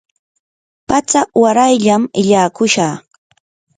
patsa 0.87 1.21
warayllam 1.41 2.03
illakushaq. 2.21 2.93